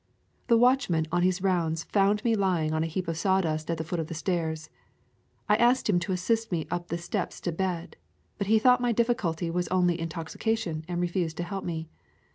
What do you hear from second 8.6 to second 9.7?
my difficulty was